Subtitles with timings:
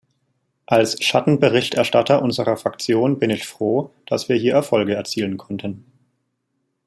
[0.65, 5.85] Als Schattenberichterstatter unserer Fraktion bin ich froh, dass wir hier Erfolge erzielen konnten.